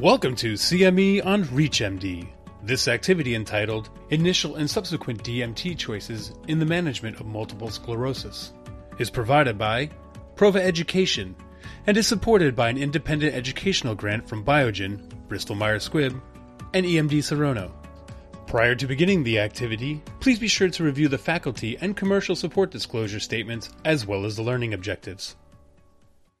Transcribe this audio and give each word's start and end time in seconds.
Welcome 0.00 0.34
to 0.36 0.54
CME 0.54 1.26
on 1.26 1.44
ReachMD. 1.44 2.26
This 2.62 2.88
activity 2.88 3.34
entitled 3.34 3.90
Initial 4.08 4.56
and 4.56 4.68
Subsequent 4.68 5.22
DMT 5.22 5.76
Choices 5.76 6.32
in 6.48 6.58
the 6.58 6.64
Management 6.64 7.20
of 7.20 7.26
Multiple 7.26 7.68
Sclerosis 7.68 8.54
is 8.98 9.10
provided 9.10 9.58
by 9.58 9.90
Prova 10.36 10.56
Education 10.58 11.36
and 11.86 11.98
is 11.98 12.06
supported 12.06 12.56
by 12.56 12.70
an 12.70 12.78
independent 12.78 13.34
educational 13.34 13.94
grant 13.94 14.26
from 14.26 14.42
Biogen, 14.42 15.06
Bristol 15.28 15.54
Myers 15.54 15.86
Squibb, 15.86 16.18
and 16.72 16.86
EMD 16.86 17.18
Serono. 17.18 17.70
Prior 18.46 18.74
to 18.74 18.86
beginning 18.86 19.22
the 19.22 19.38
activity, 19.38 20.02
please 20.20 20.38
be 20.38 20.48
sure 20.48 20.70
to 20.70 20.82
review 20.82 21.08
the 21.08 21.18
faculty 21.18 21.76
and 21.82 21.94
commercial 21.94 22.34
support 22.34 22.70
disclosure 22.70 23.20
statements 23.20 23.68
as 23.84 24.06
well 24.06 24.24
as 24.24 24.34
the 24.34 24.42
learning 24.42 24.72
objectives. 24.72 25.36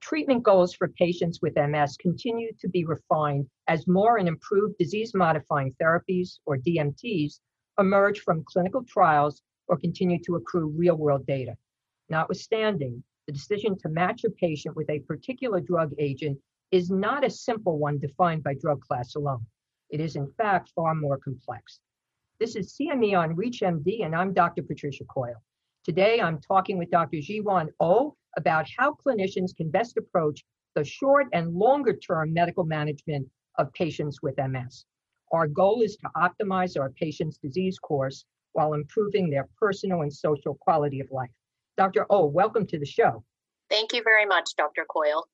Treatment 0.00 0.42
goals 0.42 0.74
for 0.74 0.88
patients 0.88 1.40
with 1.42 1.56
MS 1.56 1.96
continue 1.98 2.52
to 2.58 2.68
be 2.68 2.84
refined 2.84 3.46
as 3.68 3.86
more 3.86 4.16
and 4.16 4.26
improved 4.28 4.78
disease 4.78 5.12
modifying 5.14 5.74
therapies, 5.80 6.38
or 6.46 6.56
DMTs, 6.56 7.40
emerge 7.78 8.20
from 8.20 8.44
clinical 8.44 8.82
trials 8.84 9.42
or 9.68 9.76
continue 9.76 10.18
to 10.24 10.36
accrue 10.36 10.68
real 10.68 10.96
world 10.96 11.26
data. 11.26 11.54
Notwithstanding, 12.08 13.04
the 13.26 13.32
decision 13.32 13.76
to 13.78 13.88
match 13.90 14.24
a 14.24 14.30
patient 14.30 14.74
with 14.74 14.88
a 14.88 15.00
particular 15.00 15.60
drug 15.60 15.92
agent 15.98 16.38
is 16.70 16.90
not 16.90 17.24
a 17.24 17.30
simple 17.30 17.78
one 17.78 17.98
defined 17.98 18.42
by 18.42 18.54
drug 18.54 18.80
class 18.80 19.14
alone. 19.16 19.44
It 19.90 20.00
is, 20.00 20.16
in 20.16 20.32
fact, 20.32 20.72
far 20.74 20.94
more 20.94 21.18
complex. 21.18 21.78
This 22.38 22.56
is 22.56 22.74
CME 22.74 23.18
on 23.18 23.36
ReachMD, 23.36 24.04
and 24.04 24.16
I'm 24.16 24.32
Dr. 24.32 24.62
Patricia 24.62 25.04
Coyle. 25.04 25.42
Today, 25.84 26.20
I'm 26.20 26.40
talking 26.40 26.78
with 26.78 26.90
Dr. 26.90 27.18
Jiwan 27.18 27.68
Oh 27.80 28.16
about 28.36 28.66
how 28.78 28.96
clinicians 29.06 29.56
can 29.56 29.70
best 29.70 29.96
approach 29.96 30.44
the 30.74 30.84
short 30.84 31.26
and 31.32 31.52
longer 31.52 31.94
term 31.94 32.32
medical 32.32 32.64
management 32.64 33.26
of 33.58 33.72
patients 33.72 34.20
with 34.22 34.38
MS. 34.38 34.84
Our 35.32 35.46
goal 35.46 35.82
is 35.82 35.96
to 35.96 36.10
optimize 36.16 36.78
our 36.78 36.90
patients' 36.90 37.38
disease 37.38 37.78
course 37.78 38.24
while 38.52 38.74
improving 38.74 39.30
their 39.30 39.48
personal 39.58 40.02
and 40.02 40.12
social 40.12 40.54
quality 40.54 41.00
of 41.00 41.10
life. 41.10 41.30
Dr. 41.76 42.04
O, 42.04 42.22
oh, 42.22 42.26
welcome 42.26 42.66
to 42.66 42.78
the 42.78 42.86
show. 42.86 43.24
Thank 43.68 43.92
you 43.92 44.02
very 44.02 44.26
much, 44.26 44.50
Dr. 44.56 44.84
Coyle. 44.84 45.24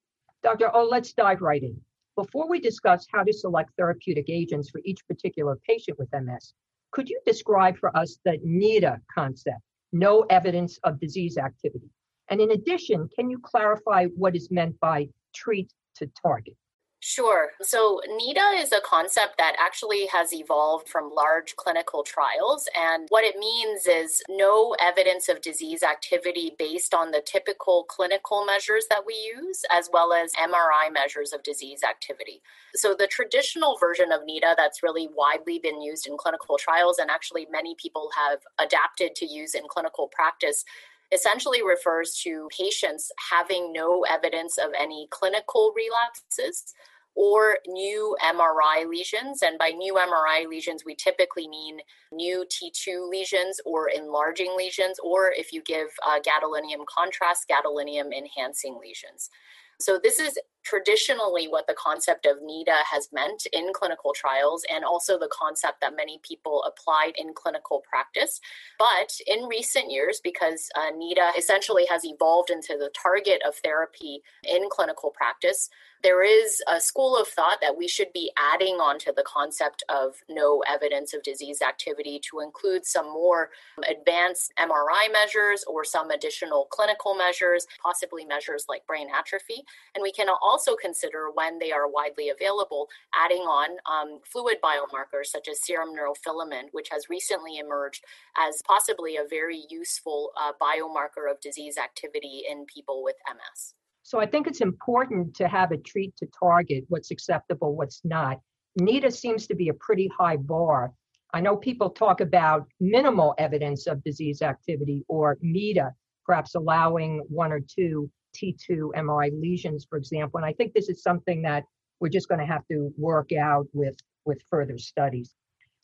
Dr. 0.42 0.68
O, 0.68 0.82
oh, 0.82 0.84
let's 0.84 1.12
dive 1.12 1.40
right 1.40 1.62
in. 1.62 1.80
Before 2.14 2.48
we 2.48 2.60
discuss 2.60 3.06
how 3.12 3.24
to 3.24 3.32
select 3.32 3.72
therapeutic 3.76 4.26
agents 4.28 4.70
for 4.70 4.80
each 4.84 5.06
particular 5.06 5.58
patient 5.66 5.98
with 5.98 6.08
MS, 6.12 6.52
could 6.92 7.08
you 7.08 7.20
describe 7.26 7.76
for 7.78 7.94
us 7.96 8.18
the 8.24 8.38
NEDA 8.44 9.00
concept, 9.14 9.60
no 9.92 10.22
evidence 10.30 10.78
of 10.84 11.00
disease 11.00 11.36
activity? 11.36 11.90
And 12.28 12.40
in 12.40 12.50
addition, 12.50 13.08
can 13.14 13.30
you 13.30 13.38
clarify 13.38 14.06
what 14.06 14.34
is 14.34 14.50
meant 14.50 14.78
by 14.80 15.08
treat 15.34 15.72
to 15.96 16.10
target? 16.20 16.56
Sure. 17.00 17.50
So, 17.60 18.00
NEDA 18.08 18.60
is 18.60 18.72
a 18.72 18.80
concept 18.80 19.36
that 19.36 19.54
actually 19.60 20.06
has 20.06 20.32
evolved 20.32 20.88
from 20.88 21.12
large 21.14 21.54
clinical 21.54 22.02
trials. 22.02 22.68
And 22.74 23.06
what 23.10 23.22
it 23.22 23.36
means 23.38 23.86
is 23.86 24.22
no 24.28 24.74
evidence 24.80 25.28
of 25.28 25.42
disease 25.42 25.82
activity 25.82 26.56
based 26.58 26.94
on 26.94 27.10
the 27.10 27.22
typical 27.24 27.84
clinical 27.84 28.44
measures 28.44 28.86
that 28.88 29.04
we 29.06 29.14
use, 29.14 29.62
as 29.70 29.90
well 29.92 30.12
as 30.12 30.32
MRI 30.32 30.92
measures 30.92 31.32
of 31.32 31.42
disease 31.42 31.84
activity. 31.84 32.42
So, 32.74 32.94
the 32.98 33.06
traditional 33.06 33.76
version 33.78 34.10
of 34.10 34.22
NEDA 34.22 34.56
that's 34.56 34.82
really 34.82 35.08
widely 35.14 35.58
been 35.58 35.82
used 35.82 36.06
in 36.06 36.16
clinical 36.16 36.56
trials, 36.56 36.98
and 36.98 37.10
actually 37.10 37.46
many 37.52 37.76
people 37.80 38.10
have 38.16 38.40
adapted 38.58 39.14
to 39.16 39.26
use 39.26 39.54
in 39.54 39.68
clinical 39.68 40.08
practice, 40.08 40.64
essentially 41.12 41.62
refers 41.62 42.20
to 42.24 42.48
patients 42.56 43.10
having 43.30 43.72
no 43.72 44.04
evidence 44.10 44.58
of 44.58 44.70
any 44.78 45.08
clinical 45.10 45.72
relapses 45.76 46.74
or 47.16 47.58
new 47.66 48.14
MRI 48.22 48.88
lesions. 48.88 49.42
And 49.42 49.58
by 49.58 49.68
new 49.68 49.94
MRI 49.94 50.46
lesions, 50.48 50.84
we 50.84 50.94
typically 50.94 51.48
mean 51.48 51.78
new 52.12 52.44
T2 52.44 53.08
lesions 53.10 53.58
or 53.64 53.88
enlarging 53.88 54.54
lesions, 54.56 54.98
or 55.02 55.32
if 55.32 55.52
you 55.52 55.62
give 55.62 55.88
uh, 56.06 56.20
gadolinium 56.20 56.84
contrast, 56.86 57.46
gadolinium 57.50 58.12
enhancing 58.12 58.78
lesions. 58.80 59.30
So, 59.78 59.98
this 60.02 60.18
is 60.18 60.38
traditionally 60.66 61.46
what 61.46 61.66
the 61.68 61.74
concept 61.74 62.26
of 62.26 62.38
NEDA 62.38 62.82
has 62.90 63.08
meant 63.12 63.46
in 63.52 63.72
clinical 63.72 64.12
trials 64.12 64.64
and 64.72 64.84
also 64.84 65.16
the 65.16 65.30
concept 65.32 65.80
that 65.80 65.94
many 65.96 66.18
people 66.22 66.64
applied 66.64 67.12
in 67.16 67.32
clinical 67.34 67.84
practice. 67.88 68.40
But 68.78 69.12
in 69.28 69.44
recent 69.44 69.92
years, 69.92 70.20
because 70.22 70.68
uh, 70.74 70.90
NEDA 70.90 71.38
essentially 71.38 71.86
has 71.88 72.04
evolved 72.04 72.50
into 72.50 72.76
the 72.78 72.90
target 73.00 73.42
of 73.46 73.54
therapy 73.56 74.22
in 74.42 74.68
clinical 74.68 75.10
practice, 75.10 75.70
there 76.02 76.22
is 76.22 76.62
a 76.68 76.80
school 76.80 77.16
of 77.16 77.28
thought 77.28 77.58
that 77.62 77.76
we 77.76 77.88
should 77.88 78.12
be 78.12 78.30
adding 78.36 78.74
on 78.74 78.98
to 79.00 79.12
the 79.16 79.24
concept 79.24 79.82
of 79.88 80.14
no 80.28 80.62
evidence 80.68 81.14
of 81.14 81.22
disease 81.22 81.62
activity 81.62 82.20
to 82.30 82.40
include 82.40 82.84
some 82.84 83.06
more 83.06 83.50
advanced 83.88 84.52
MRI 84.58 85.10
measures 85.12 85.64
or 85.66 85.84
some 85.84 86.10
additional 86.10 86.66
clinical 86.70 87.14
measures, 87.14 87.66
possibly 87.82 88.24
measures 88.24 88.66
like 88.68 88.86
brain 88.86 89.08
atrophy. 89.16 89.64
And 89.94 90.02
we 90.02 90.12
can 90.12 90.28
also 90.28 90.66
also 90.66 90.76
consider 90.80 91.30
when 91.34 91.58
they 91.58 91.70
are 91.70 91.88
widely 91.88 92.30
available, 92.30 92.88
adding 93.14 93.42
on 93.42 93.76
um, 93.86 94.20
fluid 94.24 94.56
biomarkers 94.64 95.26
such 95.26 95.48
as 95.48 95.62
serum 95.62 95.90
neurofilament, 95.90 96.68
which 96.72 96.88
has 96.90 97.10
recently 97.10 97.58
emerged 97.58 98.04
as 98.36 98.62
possibly 98.66 99.16
a 99.16 99.28
very 99.28 99.64
useful 99.68 100.32
uh, 100.40 100.52
biomarker 100.60 101.30
of 101.30 101.40
disease 101.40 101.76
activity 101.78 102.42
in 102.48 102.64
people 102.66 103.02
with 103.04 103.16
MS. 103.28 103.74
So 104.06 104.20
I 104.20 104.26
think 104.26 104.46
it's 104.46 104.60
important 104.60 105.34
to 105.34 105.48
have 105.48 105.72
a 105.72 105.76
treat 105.76 106.14
to 106.18 106.28
target 106.38 106.84
what's 106.86 107.10
acceptable, 107.10 107.74
what's 107.74 108.02
not. 108.04 108.38
NEDA 108.80 109.12
seems 109.12 109.48
to 109.48 109.56
be 109.56 109.68
a 109.68 109.74
pretty 109.74 110.08
high 110.16 110.36
bar. 110.36 110.92
I 111.34 111.40
know 111.40 111.56
people 111.56 111.90
talk 111.90 112.20
about 112.20 112.68
minimal 112.78 113.34
evidence 113.36 113.88
of 113.88 114.04
disease 114.04 114.42
activity 114.42 115.04
or 115.08 115.36
MEDA, 115.42 115.92
perhaps 116.24 116.54
allowing 116.54 117.24
one 117.28 117.50
or 117.50 117.58
two 117.58 118.08
T2 118.36 118.92
MRI 118.94 119.32
lesions, 119.40 119.84
for 119.90 119.98
example. 119.98 120.38
And 120.38 120.46
I 120.46 120.52
think 120.52 120.72
this 120.72 120.88
is 120.88 121.02
something 121.02 121.42
that 121.42 121.64
we're 121.98 122.08
just 122.08 122.28
going 122.28 122.38
to 122.38 122.46
have 122.46 122.62
to 122.70 122.94
work 122.96 123.32
out 123.32 123.66
with, 123.72 123.96
with 124.24 124.40
further 124.48 124.78
studies. 124.78 125.34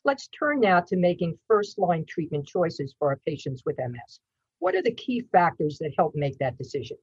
Let's 0.05 0.29
turn 0.29 0.61
now 0.61 0.79
to 0.79 0.97
making 0.97 1.39
first 1.49 1.77
line 1.77 2.05
treatment 2.09 2.47
choices 2.47 2.95
for 3.01 3.09
our 3.09 3.19
patients 3.27 3.65
with 3.67 3.79
MS. 3.79 4.21
What 4.61 4.77
are 4.77 4.83
the 4.83 4.95
key 4.95 5.27
factors 5.33 5.79
that 5.81 5.91
help 5.99 6.15
make 6.15 6.39
that 6.39 6.57
decision? 6.57 6.99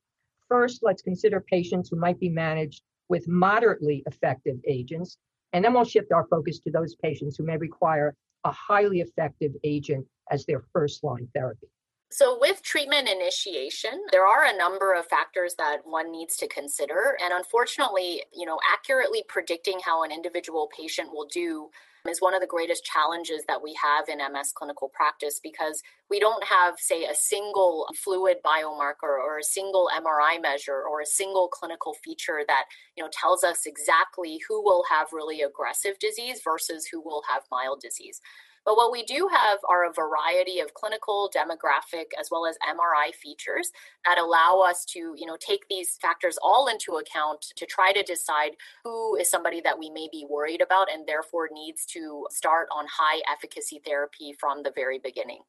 First, 0.49 0.79
let's 0.81 1.03
consider 1.03 1.39
patients 1.41 1.89
who 1.89 1.95
might 1.95 2.19
be 2.19 2.29
managed 2.29 2.81
with 3.07 3.27
moderately 3.27 4.03
effective 4.07 4.57
agents, 4.67 5.17
and 5.53 5.63
then 5.63 5.73
we'll 5.73 5.85
shift 5.85 6.11
our 6.11 6.27
focus 6.27 6.59
to 6.59 6.71
those 6.71 6.95
patients 6.95 7.37
who 7.37 7.45
may 7.45 7.57
require 7.57 8.15
a 8.43 8.51
highly 8.51 9.01
effective 9.01 9.51
agent 9.63 10.05
as 10.31 10.45
their 10.45 10.63
first 10.73 11.03
line 11.03 11.27
therapy. 11.35 11.67
So, 12.11 12.37
with 12.39 12.63
treatment 12.63 13.07
initiation, 13.07 14.01
there 14.11 14.25
are 14.25 14.45
a 14.45 14.57
number 14.57 14.93
of 14.93 15.05
factors 15.05 15.53
that 15.59 15.85
one 15.85 16.11
needs 16.11 16.35
to 16.37 16.47
consider. 16.47 17.15
And 17.23 17.31
unfortunately, 17.31 18.23
you 18.33 18.47
know, 18.47 18.59
accurately 18.73 19.23
predicting 19.27 19.79
how 19.85 20.03
an 20.03 20.11
individual 20.11 20.69
patient 20.75 21.09
will 21.13 21.27
do 21.31 21.69
is 22.07 22.21
one 22.21 22.33
of 22.33 22.41
the 22.41 22.47
greatest 22.47 22.83
challenges 22.83 23.43
that 23.47 23.61
we 23.61 23.75
have 23.81 24.07
in 24.09 24.17
MS 24.33 24.53
clinical 24.53 24.89
practice 24.89 25.39
because 25.43 25.83
we 26.09 26.19
don't 26.19 26.43
have, 26.43 26.79
say, 26.79 27.03
a 27.03 27.13
single 27.13 27.87
fluid 27.95 28.37
biomarker 28.43 29.03
or 29.03 29.37
a 29.37 29.43
single 29.43 29.89
MRI 29.95 30.41
measure 30.41 30.81
or 30.81 31.01
a 31.01 31.05
single 31.05 31.47
clinical 31.49 31.93
feature 32.03 32.41
that, 32.47 32.65
you 32.95 33.03
know, 33.03 33.09
tells 33.11 33.43
us 33.43 33.65
exactly 33.65 34.39
who 34.47 34.63
will 34.63 34.83
have 34.89 35.07
really 35.11 35.41
aggressive 35.41 35.99
disease 35.99 36.41
versus 36.43 36.87
who 36.87 37.01
will 37.01 37.23
have 37.29 37.43
mild 37.51 37.81
disease. 37.81 38.21
But 38.65 38.77
what 38.77 38.91
we 38.91 39.03
do 39.03 39.29
have 39.31 39.59
are 39.67 39.85
a 39.85 39.93
variety 39.93 40.59
of 40.59 40.73
clinical, 40.73 41.31
demographic, 41.35 42.05
as 42.19 42.29
well 42.31 42.45
as 42.45 42.57
MRI 42.67 43.13
features 43.15 43.71
that 44.05 44.17
allow 44.17 44.63
us 44.65 44.85
to, 44.85 44.99
you 45.17 45.25
know, 45.25 45.37
take 45.39 45.67
these 45.69 45.97
factors 46.01 46.37
all 46.41 46.67
into 46.67 46.97
account 46.97 47.45
to 47.55 47.65
try 47.65 47.91
to 47.93 48.03
decide 48.03 48.51
who 48.83 49.15
is 49.15 49.29
somebody 49.29 49.61
that 49.61 49.79
we 49.79 49.89
may 49.89 50.07
be 50.11 50.25
worried 50.29 50.61
about 50.61 50.91
and 50.91 51.07
therefore 51.07 51.49
needs 51.51 51.85
to 51.87 52.25
start 52.29 52.67
on 52.75 52.85
high 52.87 53.21
efficacy 53.31 53.81
therapy 53.85 54.33
from 54.39 54.63
the 54.63 54.71
very 54.75 54.99
beginning. 54.99 55.41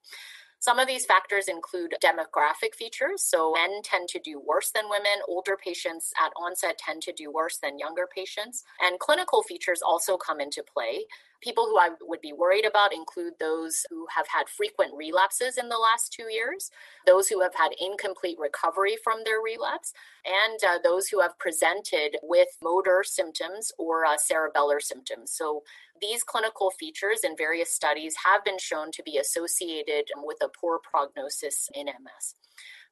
Some 0.60 0.78
of 0.78 0.86
these 0.86 1.06
factors 1.06 1.48
include 1.48 1.94
demographic 2.04 2.74
features. 2.76 3.22
So, 3.22 3.54
men 3.54 3.80
tend 3.82 4.10
to 4.10 4.20
do 4.20 4.38
worse 4.38 4.70
than 4.70 4.90
women. 4.90 5.22
Older 5.26 5.56
patients 5.56 6.12
at 6.22 6.32
onset 6.36 6.76
tend 6.76 7.00
to 7.02 7.12
do 7.12 7.32
worse 7.32 7.56
than 7.56 7.78
younger 7.78 8.06
patients. 8.14 8.62
And 8.78 9.00
clinical 9.00 9.42
features 9.42 9.80
also 9.80 10.18
come 10.18 10.38
into 10.38 10.62
play. 10.62 11.06
People 11.40 11.64
who 11.64 11.78
I 11.78 11.88
would 12.02 12.20
be 12.20 12.34
worried 12.34 12.66
about 12.66 12.92
include 12.92 13.32
those 13.40 13.86
who 13.88 14.06
have 14.14 14.26
had 14.28 14.50
frequent 14.50 14.92
relapses 14.94 15.56
in 15.56 15.70
the 15.70 15.78
last 15.78 16.12
two 16.12 16.30
years, 16.30 16.70
those 17.06 17.28
who 17.28 17.40
have 17.40 17.54
had 17.54 17.70
incomplete 17.80 18.36
recovery 18.38 18.98
from 19.02 19.20
their 19.24 19.40
relapse, 19.40 19.94
and 20.26 20.58
uh, 20.62 20.78
those 20.84 21.08
who 21.08 21.20
have 21.22 21.38
presented 21.38 22.18
with 22.22 22.48
motor 22.62 23.02
symptoms 23.02 23.72
or 23.78 24.04
uh, 24.04 24.18
cerebellar 24.18 24.82
symptoms. 24.82 25.32
So, 25.32 25.62
these 26.00 26.22
clinical 26.22 26.70
features 26.70 27.20
in 27.24 27.36
various 27.36 27.70
studies 27.70 28.14
have 28.24 28.44
been 28.44 28.58
shown 28.58 28.90
to 28.92 29.02
be 29.02 29.18
associated 29.18 30.06
with 30.16 30.38
a 30.42 30.48
poor 30.48 30.78
prognosis 30.78 31.68
in 31.74 31.86
MS. 31.86 32.34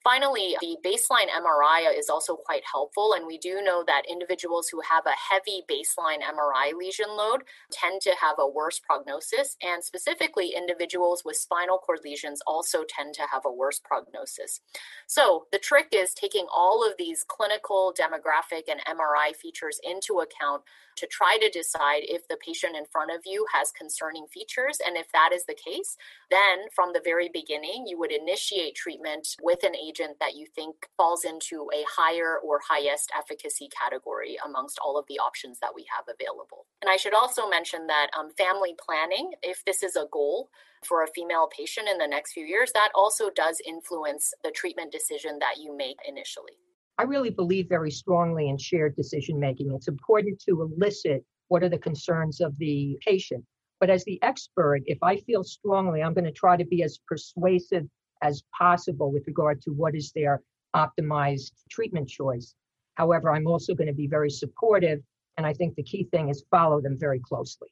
Finally, 0.08 0.56
the 0.62 0.78
baseline 0.82 1.28
MRI 1.28 1.94
is 1.94 2.08
also 2.08 2.34
quite 2.34 2.62
helpful, 2.64 3.12
and 3.12 3.26
we 3.26 3.36
do 3.36 3.60
know 3.60 3.84
that 3.86 4.08
individuals 4.08 4.66
who 4.66 4.80
have 4.80 5.04
a 5.04 5.10
heavy 5.10 5.60
baseline 5.70 6.22
MRI 6.22 6.72
lesion 6.74 7.10
load 7.10 7.42
tend 7.70 8.00
to 8.00 8.14
have 8.18 8.36
a 8.38 8.48
worse 8.48 8.78
prognosis, 8.78 9.58
and 9.62 9.84
specifically, 9.84 10.54
individuals 10.56 11.24
with 11.26 11.36
spinal 11.36 11.76
cord 11.76 11.98
lesions 12.02 12.40
also 12.46 12.84
tend 12.88 13.12
to 13.16 13.26
have 13.30 13.42
a 13.44 13.52
worse 13.52 13.80
prognosis. 13.84 14.62
So, 15.06 15.44
the 15.52 15.58
trick 15.58 15.88
is 15.92 16.14
taking 16.14 16.46
all 16.50 16.82
of 16.82 16.96
these 16.96 17.22
clinical, 17.28 17.92
demographic, 17.92 18.62
and 18.66 18.80
MRI 18.86 19.36
features 19.36 19.78
into 19.84 20.20
account 20.20 20.62
to 20.96 21.06
try 21.06 21.38
to 21.40 21.50
decide 21.50 22.02
if 22.02 22.26
the 22.28 22.38
patient 22.44 22.76
in 22.76 22.84
front 22.90 23.10
of 23.10 23.20
you 23.24 23.46
has 23.52 23.70
concerning 23.70 24.26
features. 24.26 24.78
And 24.84 24.96
if 24.96 25.06
that 25.12 25.30
is 25.32 25.44
the 25.46 25.54
case, 25.54 25.96
then 26.30 26.66
from 26.74 26.92
the 26.92 27.02
very 27.04 27.30
beginning, 27.32 27.84
you 27.86 27.98
would 27.98 28.10
initiate 28.10 28.74
treatment 28.74 29.36
with 29.40 29.62
an 29.62 29.76
agent 29.76 29.97
that 30.20 30.36
you 30.36 30.46
think 30.46 30.88
falls 30.96 31.24
into 31.24 31.68
a 31.74 31.84
higher 31.88 32.38
or 32.38 32.60
highest 32.66 33.10
efficacy 33.16 33.68
category 33.68 34.38
amongst 34.44 34.78
all 34.78 34.98
of 34.98 35.06
the 35.08 35.18
options 35.18 35.58
that 35.60 35.74
we 35.74 35.86
have 35.94 36.04
available. 36.08 36.66
And 36.82 36.90
I 36.90 36.96
should 36.96 37.14
also 37.14 37.48
mention 37.48 37.86
that 37.88 38.08
um, 38.18 38.30
family 38.36 38.74
planning, 38.78 39.32
if 39.42 39.64
this 39.64 39.82
is 39.82 39.96
a 39.96 40.06
goal, 40.12 40.50
for 40.84 41.02
a 41.02 41.08
female 41.08 41.48
patient 41.48 41.88
in 41.88 41.98
the 41.98 42.06
next 42.06 42.32
few 42.32 42.44
years, 42.44 42.70
that 42.72 42.90
also 42.94 43.30
does 43.30 43.60
influence 43.66 44.32
the 44.44 44.50
treatment 44.50 44.92
decision 44.92 45.38
that 45.40 45.56
you 45.60 45.76
make 45.76 45.96
initially. 46.06 46.52
I 46.98 47.04
really 47.04 47.30
believe 47.30 47.68
very 47.68 47.90
strongly 47.90 48.48
in 48.48 48.58
shared 48.58 48.96
decision 48.96 49.38
making. 49.38 49.72
It's 49.74 49.88
important 49.88 50.40
to 50.48 50.62
elicit 50.62 51.24
what 51.48 51.62
are 51.62 51.68
the 51.68 51.78
concerns 51.78 52.40
of 52.40 52.56
the 52.58 52.96
patient. 53.04 53.44
But 53.80 53.90
as 53.90 54.04
the 54.04 54.20
expert, 54.22 54.80
if 54.86 54.98
I 55.02 55.18
feel 55.18 55.44
strongly, 55.44 56.02
I'm 56.02 56.14
going 56.14 56.24
to 56.24 56.32
try 56.32 56.56
to 56.56 56.64
be 56.64 56.82
as 56.82 56.98
persuasive 57.06 57.84
as 58.22 58.42
possible 58.56 59.12
with 59.12 59.26
regard 59.26 59.60
to 59.62 59.70
what 59.70 59.94
is 59.94 60.12
their 60.12 60.42
optimized 60.74 61.52
treatment 61.70 62.08
choice. 62.08 62.54
However, 62.94 63.30
I'm 63.30 63.46
also 63.46 63.74
going 63.74 63.88
to 63.88 63.94
be 63.94 64.06
very 64.06 64.30
supportive. 64.30 65.00
And 65.36 65.46
I 65.46 65.52
think 65.52 65.76
the 65.76 65.84
key 65.84 66.08
thing 66.10 66.30
is 66.30 66.44
follow 66.50 66.80
them 66.80 66.98
very 66.98 67.20
closely. 67.20 67.68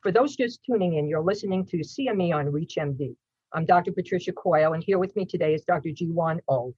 For 0.00 0.10
those 0.10 0.36
just 0.36 0.60
tuning 0.64 0.94
in, 0.94 1.08
you're 1.08 1.22
listening 1.22 1.66
to 1.66 1.78
CME 1.78 2.34
on 2.34 2.46
ReachMD. 2.46 3.14
I'm 3.52 3.66
Dr. 3.66 3.92
Patricia 3.92 4.32
Coyle, 4.32 4.72
and 4.72 4.82
here 4.82 4.98
with 4.98 5.14
me 5.16 5.24
today 5.24 5.54
is 5.54 5.64
Dr. 5.64 5.90
Jiwan 5.90 6.40
Oh. 6.48 6.74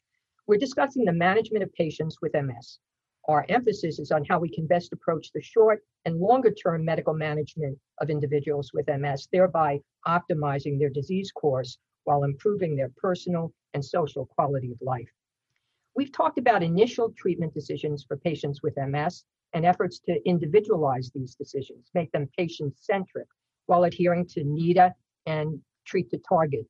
We're 0.47 0.59
discussing 0.59 1.05
the 1.05 1.13
management 1.13 1.63
of 1.63 1.73
patients 1.75 2.19
with 2.23 2.35
MS. 2.35 2.79
Our 3.29 3.45
emphasis 3.49 3.99
is 3.99 4.11
on 4.11 4.25
how 4.25 4.39
we 4.39 4.49
can 4.49 4.67
best 4.67 4.93
approach 4.93 5.31
the 5.33 5.43
short 5.43 5.85
and 6.05 6.19
longer 6.19 6.51
term 6.51 6.85
medical 6.85 7.13
management 7.13 7.79
of 8.01 8.11
individuals 8.11 8.71
with 8.73 8.89
MS, 8.89 9.29
thereby 9.31 9.81
optimizing 10.07 10.79
their 10.79 10.89
disease 10.89 11.31
course 11.33 11.79
while 12.09 12.25
improving 12.25 12.75
their 12.75 12.91
personal 12.97 13.53
and 13.75 13.85
social 13.85 14.27
quality 14.27 14.73
of 14.73 14.79
life. 14.81 15.11
We've 15.95 16.13
talked 16.13 16.39
about 16.39 16.63
initial 16.63 17.13
treatment 17.17 17.53
decisions 17.55 18.05
for 18.07 18.17
patients 18.17 18.63
with 18.63 18.77
MS 18.77 19.25
and 19.53 19.65
efforts 19.65 19.99
to 20.07 20.21
individualize 20.25 21.11
these 21.15 21.35
decisions, 21.35 21.91
make 21.95 22.11
them 22.13 22.29
patient 22.37 22.75
centric 22.79 23.29
while 23.67 23.85
adhering 23.85 24.27
to 24.29 24.45
NEDA 24.45 24.93
and 25.27 25.61
treat 25.85 26.11
the 26.11 26.21
target 26.29 26.67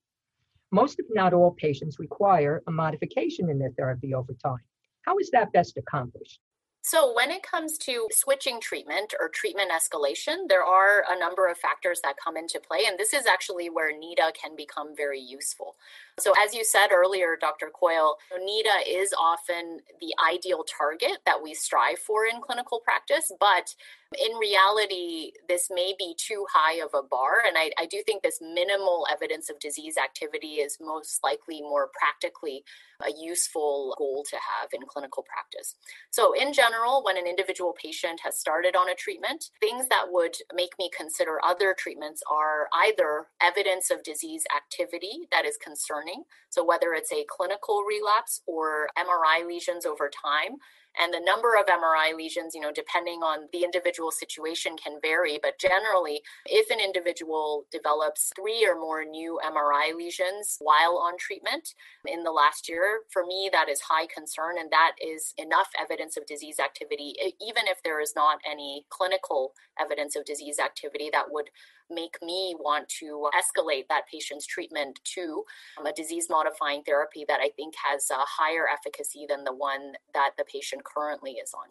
most, 0.71 0.99
if 0.99 1.07
not 1.11 1.33
all, 1.33 1.53
patients 1.53 1.99
require 1.99 2.63
a 2.67 2.71
modification 2.71 3.49
in 3.49 3.59
their 3.59 3.71
therapy 3.71 4.13
over 4.13 4.35
time. 4.35 4.61
How 5.03 5.17
is 5.19 5.31
that 5.31 5.53
best 5.53 5.79
accomplished? 5.79 6.41
So, 6.89 7.13
when 7.15 7.31
it 7.31 7.43
comes 7.43 7.77
to 7.81 8.09
switching 8.11 8.63
treatment 8.63 9.13
or 9.21 9.29
treatment 9.29 9.71
escalation, 9.71 10.49
there 10.49 10.65
are 10.65 11.05
a 11.11 11.19
number 11.19 11.47
of 11.47 11.59
factors 11.59 12.01
that 12.03 12.17
come 12.17 12.35
into 12.35 12.59
play, 12.61 12.87
and 12.89 12.99
this 12.99 13.13
is 13.13 13.27
actually 13.27 13.69
where 13.69 13.93
NEDA 13.93 14.33
can 14.33 14.57
become 14.57 14.97
very 14.97 15.21
useful. 15.21 15.77
So, 16.19 16.33
as 16.43 16.55
you 16.55 16.65
said 16.65 16.89
earlier, 16.91 17.37
Dr. 17.39 17.69
Coyle, 17.79 18.17
NEDA 18.33 18.89
is 18.89 19.13
often 19.21 19.81
the 20.01 20.15
ideal 20.33 20.65
target 20.65 21.19
that 21.27 21.43
we 21.43 21.53
strive 21.53 21.99
for 21.99 22.25
in 22.25 22.41
clinical 22.41 22.81
practice, 22.81 23.33
but 23.39 23.75
in 24.17 24.37
reality, 24.37 25.33
this 25.49 25.69
may 25.71 25.95
be 25.99 26.15
too 26.17 26.47
high 26.53 26.81
of 26.83 26.91
a 26.95 27.03
bar. 27.03 27.43
And 27.47 27.59
I, 27.59 27.71
I, 27.79 27.85
do 27.85 28.03
think 28.07 28.23
this 28.23 28.39
minimal 28.41 29.07
evidence 29.13 29.51
of 29.51 29.59
disease 29.59 29.97
activity 30.03 30.61
is 30.65 30.79
most 30.81 31.21
likely 31.23 31.61
more 31.61 31.91
practically 31.93 32.65
a 33.05 33.11
useful 33.21 33.95
goal 33.99 34.25
to 34.31 34.37
have 34.37 34.71
in 34.73 34.81
clinical 34.89 35.25
practice. 35.25 35.75
So, 36.11 36.33
in 36.33 36.55
general, 36.55 37.03
when 37.05 37.19
an 37.19 37.27
individual 37.27 37.75
patient 37.81 38.21
has 38.25 38.39
started 38.39 38.75
on 38.75 38.89
a 38.89 38.95
treatment, 38.95 39.51
things 39.61 39.87
that 39.89 40.07
would 40.09 40.37
make 40.55 40.73
me 40.79 40.91
consider 40.97 41.39
other 41.45 41.75
treatments 41.79 42.23
are 42.31 42.69
either 42.73 43.27
evidence 43.43 43.91
of 43.91 44.03
disease 44.03 44.45
activity 44.57 45.29
that 45.31 45.45
is 45.45 45.59
concerning. 45.63 46.23
So, 46.49 46.65
whether 46.65 46.95
it's 46.95 47.13
a 47.13 47.27
clinical 47.29 47.85
relapse 47.87 48.41
or 48.47 48.89
MRI 48.99 49.47
lesions 49.47 49.85
over 49.85 50.11
time, 50.11 50.57
and 50.99 51.13
the 51.13 51.21
number 51.25 51.55
of 51.55 51.67
MRI 51.67 52.17
lesions, 52.17 52.55
you 52.55 52.61
know, 52.61 52.73
depending 52.73 53.21
on 53.21 53.49
the 53.53 53.65
individual 53.65 54.11
situation 54.11 54.77
can 54.77 54.99
vary. 55.01 55.39
But 55.41 55.59
generally, 55.59 56.23
if 56.47 56.71
an 56.71 56.81
individual 56.81 57.65
develops 57.71 58.33
three 58.35 58.67
or 58.67 58.79
more 58.79 59.05
new 59.05 59.39
MRI 59.45 59.97
lesions 59.97 60.57
while 60.61 60.99
on 60.99 61.17
treatment 61.19 61.75
in 62.07 62.25
the 62.25 62.33
last 62.33 62.69
year, 62.69 63.01
for 63.11 63.25
me, 63.25 63.49
that 63.53 63.69
is 63.69 63.81
high 63.83 64.07
concern. 64.07 64.57
And 64.59 64.71
that 64.71 64.93
is 65.01 65.35
enough 65.39 65.69
evidence 65.81 66.17
of 66.17 66.27
disease 66.27 66.59
activity, 66.59 67.15
even 67.41 67.65
if 67.67 67.83
there 67.83 68.01
is 68.01 68.15
not 68.17 68.39
any 68.49 68.85
clinical 68.91 69.53
evidence 69.81 70.17
of 70.17 70.25
disease 70.25 70.59
activity 70.59 71.11
that 71.13 71.31
would 71.31 71.51
make 71.91 72.17
me 72.23 72.55
want 72.59 72.89
to 73.01 73.29
escalate 73.35 73.85
that 73.89 74.03
patient's 74.11 74.47
treatment 74.47 75.01
to 75.15 75.45
um, 75.79 75.87
a 75.87 75.93
disease 75.93 76.27
modifying 76.29 76.83
therapy 76.83 77.25
that 77.29 77.41
I 77.41 77.51
think 77.57 77.75
has 77.91 78.11
a 78.11 78.19
higher 78.19 78.67
efficacy 78.73 79.27
than 79.29 79.45
the 79.45 79.55
one 79.55 79.95
that 80.15 80.31
the 80.37 80.45
patient 80.45 80.85
currently 80.85 81.33
is 81.33 81.53
on. 81.55 81.69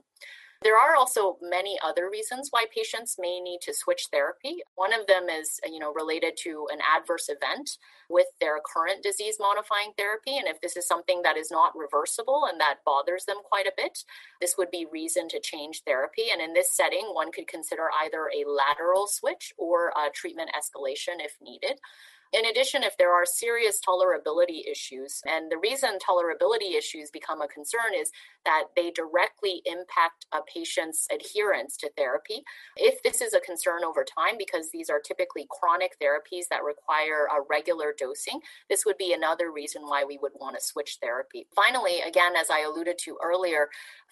There 0.63 0.77
are 0.77 0.95
also 0.95 1.38
many 1.42 1.77
other 1.83 2.09
reasons 2.09 2.48
why 2.50 2.65
patients 2.74 3.18
may 3.19 3.39
need 3.39 3.59
to 3.62 3.74
switch 3.74 4.07
therapy. 4.12 4.63
One 4.75 4.94
of 4.94 5.06
them 5.07 5.30
is, 5.30 5.59
uh, 5.65 5.69
you 5.71 5.80
know, 5.80 5.94
related 5.94 6.36
to 6.44 6.68
an 6.71 6.80
adverse 6.81 7.30
event 7.30 7.77
with 8.09 8.27
their 8.42 8.59
current 8.59 9.04
disease 9.04 9.38
modifying 9.39 9.92
therapy 9.98 10.38
and 10.38 10.48
if 10.48 10.59
this 10.62 10.77
is 10.77 10.88
something 10.88 11.21
that 11.24 11.38
is 11.38 11.51
not 11.51 11.77
reversible 11.77 12.48
and 12.50 12.59
that 12.59 12.77
bothers 12.86 13.25
them 13.25 13.38
quite 13.44 13.68
a 13.68 13.74
bit, 13.75 14.04
this 14.42 14.56
would 14.57 14.71
be 14.71 14.88
reason 14.92 15.27
to 15.30 15.39
change 15.39 15.83
therapy 15.86 16.25
and 16.31 16.42
in 16.42 16.54
this 16.54 16.75
setting 16.75 17.10
one 17.12 17.31
could 17.31 17.48
consider 17.48 17.89
either 18.03 18.30
a 18.33 18.50
lateral 18.50 19.07
switch 19.07 19.53
or 19.57 19.89
a 19.89 20.10
treatment 20.13 20.50
escalation 20.56 21.19
if 21.19 21.36
needed. 21.42 21.80
In 22.33 22.45
addition, 22.45 22.83
if 22.83 22.97
there 22.97 23.13
are 23.13 23.25
serious 23.25 23.79
tolerability 23.79 24.69
issues, 24.69 25.21
and 25.25 25.51
the 25.51 25.57
reason 25.57 25.97
tolerability 26.00 26.77
issues 26.77 27.09
become 27.12 27.41
a 27.41 27.47
concern 27.47 27.94
is 27.97 28.12
that 28.45 28.65
they 28.75 28.91
directly 28.91 29.62
impact 29.65 30.25
a 30.33 30.39
patient's 30.53 31.07
adherence 31.12 31.77
to 31.77 31.89
therapy. 31.97 32.44
If 32.75 33.01
this 33.03 33.21
is 33.21 33.33
a 33.33 33.39
concern 33.39 33.83
over 33.83 34.03
time, 34.03 34.36
because 34.38 34.72
these 34.72 34.89
are 34.89 35.00
typically 35.00 35.48
chronic 35.50 35.98
therapies 36.01 36.48
that 36.50 36.63
require 36.63 37.27
a 37.31 37.41
regular 37.50 37.93
dosing, 37.98 38.41
this 38.69 38.86
would 38.86 38.98
be 38.98 39.13
another 39.13 39.51
reason 39.51 39.84
why 39.84 40.03
we 40.03 40.17
would 40.22 40.34
want 40.36 40.57
to 40.57 40.63
switch 40.63 40.98
therapy. 41.01 41.48
Finally, 41.55 42.01
again, 42.01 42.36
as 42.36 42.50
I 42.50 42.62
alluded 42.62 42.98
to 43.00 43.17
earlier, 43.24 43.69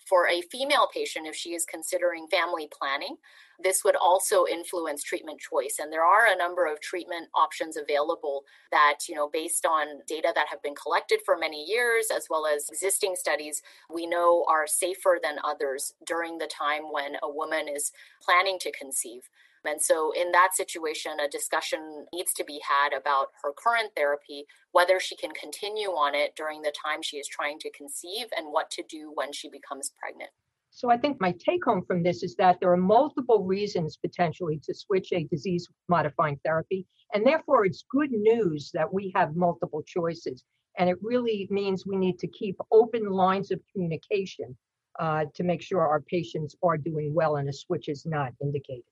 for 0.08 0.28
a 0.28 0.42
female 0.42 0.88
patient, 0.94 1.28
if 1.28 1.36
she 1.36 1.54
is 1.54 1.66
considering 1.66 2.28
family 2.28 2.70
planning, 2.72 3.18
this 3.64 3.84
would 3.84 3.96
also 3.96 4.46
influence 4.46 5.02
treatment 5.02 5.40
choice. 5.40 5.78
And 5.80 5.92
there 5.92 6.04
are 6.04 6.28
a 6.28 6.38
number 6.38 6.66
of 6.66 6.82
treatment 6.82 7.30
options 7.34 7.78
available 7.78 8.44
that, 8.72 9.00
you 9.08 9.16
know, 9.16 9.30
based 9.32 9.66
on 9.66 10.02
data 10.08 10.32
that 10.36 10.48
have 10.50 10.62
been 10.62 10.76
collected 10.76 11.20
for 11.26 11.38
many 11.38 11.64
years, 11.64 12.08
as 12.16 12.28
well 12.30 12.46
as 12.46 12.70
existing 12.70 13.16
studies, 13.16 13.62
we 13.94 14.06
know 14.06 14.46
are 14.50 14.68
safer 14.68 15.20
than 15.24 15.38
others 15.44 15.94
during 16.06 16.38
the 16.38 16.48
time 16.48 16.92
when 16.92 17.16
a 17.24 17.30
woman 17.30 17.68
is 17.68 17.92
planning 18.22 18.60
to 18.60 18.72
conceive. 18.72 19.30
And 19.68 19.82
so, 19.82 20.12
in 20.12 20.32
that 20.32 20.56
situation, 20.56 21.20
a 21.20 21.30
discussion 21.30 22.06
needs 22.14 22.34
to 22.34 22.44
be 22.44 22.62
had 22.68 22.94
about 22.94 23.28
her 23.44 23.52
current 23.54 23.92
therapy, 23.96 24.46
whether 24.72 25.00
she 25.00 25.16
can 25.16 25.32
continue 25.32 25.90
on 25.90 26.16
it 26.16 26.36
during 26.36 26.62
the 26.62 26.74
time 26.86 27.02
she 27.02 27.18
is 27.18 27.28
trying 27.28 27.60
to 27.60 27.72
conceive, 27.72 28.28
and 28.36 28.52
what 28.52 28.70
to 28.72 28.84
do 28.88 29.12
when 29.14 29.32
she 29.34 29.50
becomes 29.50 29.92
pregnant. 30.00 30.32
So 30.76 30.90
I 30.90 30.98
think 30.98 31.22
my 31.22 31.34
take 31.40 31.64
home 31.64 31.86
from 31.88 32.04
this 32.04 32.22
is 32.22 32.36
that 32.36 32.60
there 32.60 32.72
are 32.72 32.78
multiple 32.78 33.46
reasons 33.46 33.98
potentially 33.98 34.60
to 34.64 34.74
switch 34.74 35.14
a 35.14 35.24
disease 35.24 35.70
modifying 35.88 36.38
therapy. 36.44 36.86
And 37.14 37.26
therefore, 37.26 37.66
it's 37.66 37.86
good 37.90 38.12
news 38.12 38.72
that 38.74 38.94
we 38.94 39.14
have 39.16 39.38
multiple 39.38 39.84
choices. 39.88 40.44
And 40.78 40.90
it 40.90 40.98
really 41.02 41.48
means 41.50 41.86
we 41.86 41.96
need 41.96 42.20
to 42.20 42.28
keep 42.28 42.58
open 42.72 43.10
lines 43.10 43.52
of 43.52 43.62
communication 43.72 44.58
uh, 45.00 45.26
to 45.34 45.44
make 45.44 45.62
sure 45.62 45.80
our 45.80 46.02
patients 46.02 46.56
are 46.62 46.78
doing 46.78 47.14
well 47.14 47.38
and 47.38 47.48
a 47.48 47.54
switch 47.54 47.88
is 47.88 48.06
not 48.06 48.34
indicated. 48.42 48.84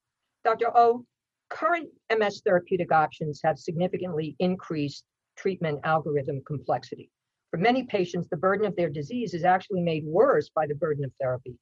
Dr. 0.43 0.75
O, 0.75 1.05
current 1.49 1.89
MS 2.11 2.41
therapeutic 2.41 2.91
options 2.91 3.39
have 3.45 3.57
significantly 3.57 4.35
increased 4.39 5.05
treatment 5.37 5.79
algorithm 5.85 6.41
complexity. 6.45 7.09
For 7.49 7.57
many 7.57 7.83
patients, 7.83 8.27
the 8.27 8.35
burden 8.35 8.65
of 8.65 8.75
their 8.75 8.89
disease 8.89 9.33
is 9.33 9.45
actually 9.45 9.81
made 9.81 10.03
worse 10.05 10.49
by 10.49 10.67
the 10.67 10.75
burden 10.75 11.05
of 11.05 11.13
therapy. 11.21 11.57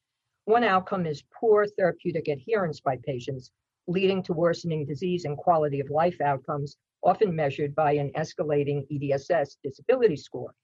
One 0.46 0.64
outcome 0.64 1.06
is 1.06 1.24
poor 1.32 1.68
therapeutic 1.68 2.28
adherence 2.28 2.80
by 2.80 2.98
patients, 3.06 3.52
leading 3.86 4.24
to 4.24 4.34
worsening 4.34 4.88
disease 4.88 5.26
and 5.26 5.38
quality 5.38 5.80
of 5.80 5.92
life 5.92 6.20
outcomes, 6.20 6.78
often 7.04 7.36
measured 7.36 7.76
by 7.76 7.92
an 7.92 8.12
escalating 8.14 8.88
EDSS 8.92 9.58
disability 9.64 10.16
score. 10.16 10.56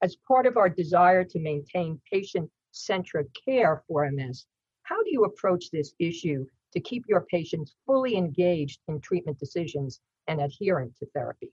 As 0.00 0.16
part 0.28 0.46
of 0.46 0.56
our 0.56 0.68
desire 0.68 1.24
to 1.24 1.40
maintain 1.40 2.00
patient 2.12 2.48
centric 2.70 3.26
care 3.44 3.82
for 3.88 4.08
MS, 4.08 4.46
how 4.82 5.02
do 5.02 5.10
you 5.10 5.24
approach 5.24 5.70
this 5.70 5.92
issue 5.98 6.46
to 6.74 6.80
keep 6.80 7.04
your 7.08 7.22
patients 7.22 7.74
fully 7.86 8.16
engaged 8.16 8.80
in 8.88 9.00
treatment 9.00 9.38
decisions 9.38 10.00
and 10.28 10.40
adherent 10.40 10.96
to 10.98 11.06
therapy? 11.14 11.52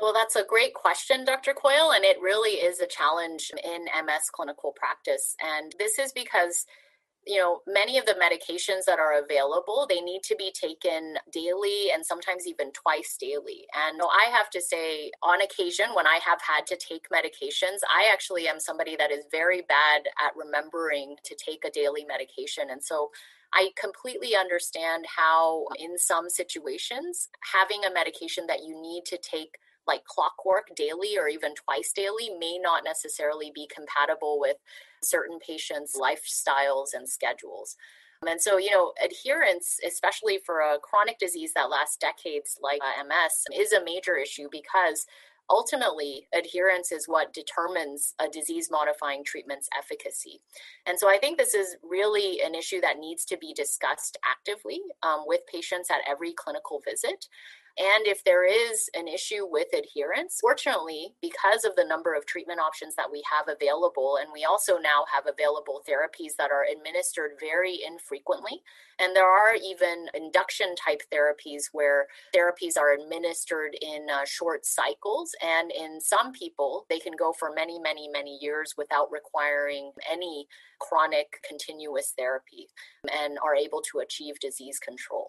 Well, 0.00 0.12
that's 0.12 0.36
a 0.36 0.44
great 0.44 0.74
question, 0.74 1.24
Dr. 1.24 1.54
Coyle, 1.54 1.92
and 1.92 2.04
it 2.04 2.20
really 2.20 2.58
is 2.58 2.80
a 2.80 2.86
challenge 2.86 3.50
in 3.64 3.84
MS 3.84 4.30
clinical 4.30 4.72
practice. 4.76 5.34
And 5.42 5.74
this 5.78 5.98
is 5.98 6.12
because 6.12 6.66
you 7.26 7.38
know 7.38 7.60
many 7.66 7.98
of 7.98 8.06
the 8.06 8.14
medications 8.14 8.84
that 8.86 9.00
are 9.00 9.18
available 9.18 9.84
they 9.88 10.00
need 10.00 10.22
to 10.22 10.36
be 10.36 10.52
taken 10.52 11.16
daily 11.32 11.90
and 11.92 12.06
sometimes 12.06 12.46
even 12.46 12.70
twice 12.72 13.16
daily 13.18 13.66
and 13.74 14.00
i 14.00 14.30
have 14.30 14.48
to 14.48 14.62
say 14.62 15.10
on 15.22 15.42
occasion 15.42 15.86
when 15.94 16.06
i 16.06 16.20
have 16.24 16.38
had 16.40 16.66
to 16.66 16.76
take 16.76 17.08
medications 17.10 17.78
i 17.92 18.08
actually 18.12 18.46
am 18.46 18.60
somebody 18.60 18.94
that 18.96 19.10
is 19.10 19.24
very 19.30 19.62
bad 19.62 20.02
at 20.24 20.36
remembering 20.36 21.16
to 21.24 21.34
take 21.34 21.64
a 21.64 21.70
daily 21.70 22.04
medication 22.04 22.70
and 22.70 22.82
so 22.82 23.10
I 23.54 23.70
completely 23.80 24.36
understand 24.36 25.06
how, 25.16 25.66
in 25.78 25.98
some 25.98 26.28
situations, 26.28 27.28
having 27.52 27.84
a 27.84 27.92
medication 27.92 28.46
that 28.48 28.62
you 28.64 28.80
need 28.80 29.04
to 29.06 29.18
take 29.18 29.58
like 29.86 30.04
clockwork 30.04 30.74
daily 30.74 31.16
or 31.16 31.28
even 31.28 31.54
twice 31.54 31.92
daily 31.94 32.30
may 32.38 32.58
not 32.58 32.84
necessarily 32.84 33.52
be 33.54 33.68
compatible 33.72 34.38
with 34.40 34.56
certain 35.02 35.38
patients' 35.38 35.96
lifestyles 35.96 36.88
and 36.92 37.08
schedules. 37.08 37.76
And 38.26 38.40
so, 38.40 38.56
you 38.56 38.70
know, 38.70 38.92
adherence, 39.04 39.78
especially 39.86 40.38
for 40.44 40.60
a 40.60 40.78
chronic 40.78 41.18
disease 41.18 41.52
that 41.54 41.70
lasts 41.70 41.96
decades 41.96 42.58
like 42.62 42.80
uh, 42.82 43.04
MS, 43.04 43.44
is 43.54 43.72
a 43.72 43.84
major 43.84 44.16
issue 44.16 44.48
because 44.50 45.06
ultimately 45.48 46.26
adherence 46.34 46.92
is 46.92 47.06
what 47.06 47.32
determines 47.32 48.14
a 48.20 48.28
disease 48.28 48.68
modifying 48.70 49.24
treatment's 49.24 49.68
efficacy. 49.76 50.40
And 50.86 50.98
so 50.98 51.08
i 51.08 51.18
think 51.18 51.38
this 51.38 51.54
is 51.54 51.76
really 51.82 52.40
an 52.44 52.54
issue 52.54 52.80
that 52.80 52.98
needs 52.98 53.24
to 53.26 53.36
be 53.36 53.52
discussed 53.54 54.18
actively 54.24 54.80
um, 55.02 55.24
with 55.26 55.40
patients 55.52 55.90
at 55.90 56.08
every 56.08 56.32
clinical 56.32 56.80
visit 56.84 57.26
and 57.78 58.06
if 58.06 58.24
there 58.24 58.44
is 58.44 58.88
an 58.94 59.06
issue 59.08 59.46
with 59.48 59.68
adherence, 59.72 60.38
fortunately, 60.40 61.14
because 61.20 61.64
of 61.64 61.76
the 61.76 61.84
number 61.84 62.14
of 62.14 62.24
treatment 62.26 62.60
options 62.60 62.94
that 62.96 63.10
we 63.12 63.22
have 63.30 63.48
available, 63.48 64.18
and 64.20 64.30
we 64.32 64.44
also 64.44 64.78
now 64.78 65.04
have 65.12 65.24
available 65.26 65.82
therapies 65.88 66.36
that 66.38 66.50
are 66.50 66.64
administered 66.64 67.32
very 67.38 67.80
infrequently, 67.86 68.62
and 68.98 69.14
there 69.14 69.28
are 69.28 69.54
even 69.54 70.06
induction 70.14 70.74
type 70.74 71.02
therapies 71.12 71.64
where 71.72 72.06
therapies 72.34 72.78
are 72.78 72.94
administered 72.94 73.76
in 73.80 74.06
uh, 74.10 74.24
short 74.24 74.64
cycles. 74.64 75.32
And 75.42 75.70
in 75.70 76.00
some 76.00 76.32
people, 76.32 76.86
they 76.88 76.98
can 76.98 77.12
go 77.18 77.32
for 77.32 77.52
many, 77.54 77.78
many, 77.78 78.08
many 78.08 78.38
years 78.40 78.74
without 78.78 79.12
requiring 79.12 79.92
any 80.10 80.46
chronic 80.80 81.40
continuous 81.46 82.14
therapy 82.16 82.68
and 83.12 83.38
are 83.44 83.54
able 83.54 83.82
to 83.92 83.98
achieve 83.98 84.40
disease 84.40 84.78
control. 84.78 85.25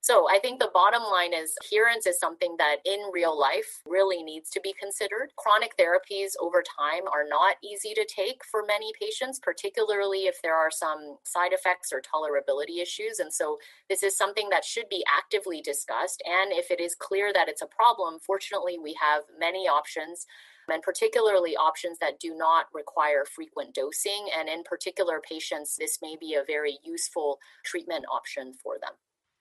So 0.00 0.28
I 0.30 0.38
think 0.38 0.60
the 0.60 0.70
bottom 0.72 1.02
line 1.02 1.34
is 1.34 1.54
adherence 1.62 2.06
is 2.06 2.18
something 2.18 2.54
that 2.58 2.76
in 2.84 3.10
real 3.12 3.38
life 3.38 3.82
really 3.84 4.22
needs 4.22 4.48
to 4.50 4.60
be 4.60 4.72
considered. 4.72 5.32
Chronic 5.36 5.76
therapies 5.76 6.30
over 6.40 6.62
time 6.62 7.02
are 7.12 7.26
not 7.28 7.56
easy 7.62 7.94
to 7.94 8.06
take 8.06 8.44
for 8.44 8.64
many 8.64 8.92
patients, 8.98 9.40
particularly 9.40 10.20
if 10.20 10.40
there 10.40 10.54
are 10.54 10.70
some 10.70 11.18
side 11.24 11.52
effects 11.52 11.92
or 11.92 12.00
tolerability 12.00 12.80
issues. 12.80 13.18
And 13.18 13.32
so 13.32 13.58
this 13.90 14.02
is 14.02 14.16
something 14.16 14.48
that 14.50 14.64
should 14.64 14.88
be 14.88 15.04
actively 15.14 15.60
discussed. 15.60 16.22
And 16.24 16.52
if 16.52 16.70
it 16.70 16.80
is 16.80 16.94
clear 16.94 17.32
that 17.34 17.48
it's 17.48 17.62
a 17.62 17.66
problem, 17.66 18.18
fortunately, 18.24 18.78
we 18.78 18.96
have 19.00 19.24
many 19.38 19.66
options 19.68 20.26
and 20.70 20.82
particularly 20.82 21.56
options 21.56 21.98
that 21.98 22.20
do 22.20 22.36
not 22.36 22.66
require 22.72 23.24
frequent 23.24 23.74
dosing. 23.74 24.28
And 24.38 24.48
in 24.48 24.62
particular 24.62 25.20
patients, 25.20 25.76
this 25.76 25.98
may 26.00 26.16
be 26.18 26.34
a 26.34 26.44
very 26.46 26.78
useful 26.84 27.38
treatment 27.64 28.04
option 28.12 28.52
for 28.62 28.76
them. 28.80 28.92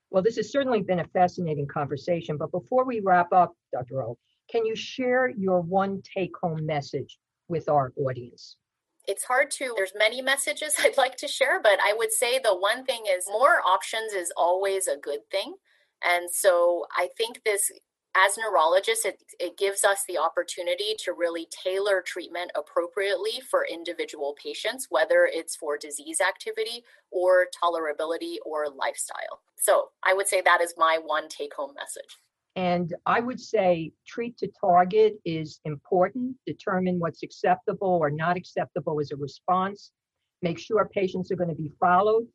Well, 0.09 0.23
this 0.23 0.37
has 0.37 0.51
certainly 0.51 0.81
been 0.81 0.99
a 0.99 1.07
fascinating 1.07 1.67
conversation. 1.67 2.37
But 2.37 2.51
before 2.51 2.85
we 2.85 3.01
wrap 3.01 3.31
up, 3.33 3.53
Dr. 3.73 4.03
O, 4.03 4.17
can 4.49 4.65
you 4.65 4.75
share 4.75 5.29
your 5.29 5.61
one 5.61 6.01
take 6.01 6.31
home 6.41 6.65
message 6.65 7.19
with 7.47 7.67
our 7.69 7.91
audience? 7.97 8.55
It's 9.07 9.23
hard 9.23 9.51
to, 9.51 9.73
there's 9.75 9.93
many 9.97 10.21
messages 10.21 10.75
I'd 10.79 10.97
like 10.97 11.17
to 11.17 11.27
share, 11.27 11.61
but 11.61 11.79
I 11.83 11.93
would 11.93 12.11
say 12.11 12.39
the 12.39 12.55
one 12.55 12.85
thing 12.85 13.03
is 13.09 13.25
more 13.27 13.61
options 13.65 14.13
is 14.13 14.31
always 14.35 14.87
a 14.87 14.97
good 14.97 15.29
thing. 15.31 15.55
And 16.03 16.29
so 16.31 16.85
I 16.95 17.09
think 17.17 17.41
this 17.43 17.71
as 18.17 18.38
neurologists, 18.38 19.05
it, 19.05 19.21
it 19.39 19.57
gives 19.57 19.83
us 19.83 20.03
the 20.07 20.17
opportunity 20.17 20.95
to 21.03 21.13
really 21.13 21.47
tailor 21.51 22.01
treatment 22.05 22.51
appropriately 22.55 23.41
for 23.50 23.65
individual 23.71 24.36
patients, 24.41 24.88
whether 24.89 25.29
it's 25.31 25.55
for 25.55 25.77
disease 25.77 26.19
activity 26.19 26.83
or 27.12 27.47
tolerability 27.63 28.38
or 28.45 28.65
lifestyle. 28.69 29.41
So 29.55 29.89
I 30.03 30.13
would 30.13 30.27
say 30.27 30.41
that 30.41 30.62
is 30.62 30.74
my 30.77 31.00
one 31.03 31.29
take 31.29 31.53
home 31.53 31.74
message. 31.75 32.17
And 32.55 32.95
I 33.05 33.19
would 33.19 33.39
say 33.39 33.91
treat 34.07 34.36
to 34.39 34.50
target 34.59 35.19
is 35.24 35.59
important. 35.65 36.36
Determine 36.47 36.97
what's 36.97 37.21
acceptable 37.21 38.00
or 38.01 38.09
not 38.09 38.36
acceptable 38.36 39.00
as 39.00 39.12
a 39.12 39.15
response. 39.15 39.91
Make 40.41 40.57
sure 40.57 40.89
patients 40.91 41.31
are 41.31 41.36
going 41.36 41.50
to 41.50 41.55
be 41.55 41.71
followed. 41.79 42.25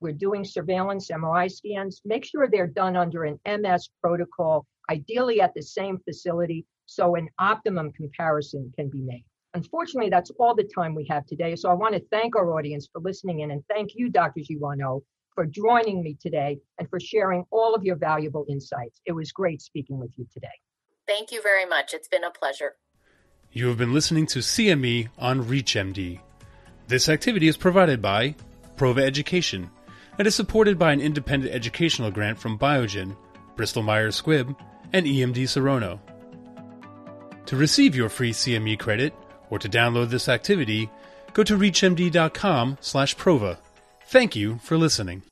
We're 0.00 0.12
doing 0.12 0.44
surveillance 0.44 1.10
MRI 1.10 1.50
scans. 1.50 2.02
Make 2.04 2.24
sure 2.24 2.48
they're 2.48 2.66
done 2.66 2.96
under 2.96 3.24
an 3.24 3.40
MS 3.46 3.88
protocol 4.02 4.66
ideally 4.90 5.40
at 5.40 5.54
the 5.54 5.62
same 5.62 5.98
facility, 5.98 6.66
so 6.86 7.14
an 7.16 7.28
optimum 7.38 7.92
comparison 7.92 8.72
can 8.76 8.88
be 8.88 9.00
made. 9.00 9.24
Unfortunately, 9.54 10.10
that's 10.10 10.30
all 10.38 10.54
the 10.54 10.68
time 10.74 10.94
we 10.94 11.06
have 11.08 11.26
today. 11.26 11.56
So 11.56 11.70
I 11.70 11.74
want 11.74 11.94
to 11.94 12.02
thank 12.10 12.36
our 12.36 12.52
audience 12.58 12.88
for 12.92 13.00
listening 13.00 13.40
in 13.40 13.50
and 13.50 13.62
thank 13.70 13.92
you, 13.94 14.10
Dr. 14.10 14.40
Giuano, 14.42 15.02
for 15.34 15.46
joining 15.46 16.02
me 16.02 16.16
today 16.20 16.58
and 16.78 16.88
for 16.90 17.00
sharing 17.00 17.44
all 17.50 17.74
of 17.74 17.82
your 17.82 17.96
valuable 17.96 18.44
insights. 18.50 19.00
It 19.06 19.12
was 19.12 19.32
great 19.32 19.62
speaking 19.62 19.98
with 19.98 20.10
you 20.16 20.26
today. 20.32 20.48
Thank 21.06 21.32
you 21.32 21.40
very 21.40 21.64
much. 21.64 21.94
It's 21.94 22.08
been 22.08 22.24
a 22.24 22.30
pleasure. 22.30 22.74
You 23.52 23.68
have 23.68 23.78
been 23.78 23.94
listening 23.94 24.26
to 24.28 24.40
CME 24.40 25.08
on 25.18 25.44
ReachMD. 25.44 26.20
This 26.88 27.08
activity 27.08 27.48
is 27.48 27.56
provided 27.56 28.02
by 28.02 28.34
Prova 28.76 29.00
Education 29.00 29.70
and 30.18 30.26
is 30.26 30.34
supported 30.34 30.78
by 30.78 30.92
an 30.92 31.00
independent 31.00 31.54
educational 31.54 32.10
grant 32.10 32.38
from 32.38 32.58
Biogen, 32.58 33.16
Bristol 33.56 33.82
Myers 33.82 34.20
Squibb, 34.20 34.54
and 34.92 35.06
EMD 35.06 35.44
Serono. 35.44 35.98
To 37.46 37.56
receive 37.56 37.94
your 37.94 38.08
free 38.08 38.32
CME 38.32 38.78
credit 38.78 39.14
or 39.50 39.58
to 39.58 39.68
download 39.68 40.10
this 40.10 40.28
activity, 40.28 40.90
go 41.32 41.42
to 41.44 41.56
reachmd.com/prova. 41.56 43.58
Thank 44.08 44.36
you 44.36 44.58
for 44.62 44.78
listening. 44.78 45.22